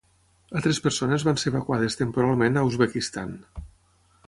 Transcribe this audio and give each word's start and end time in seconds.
Altres 0.59 0.79
persones 0.85 1.25
van 1.27 1.37
ser 1.41 1.51
evacuades 1.51 1.99
temporalment 2.01 2.57
a 2.57 2.65
Uzbekistan. 2.73 3.39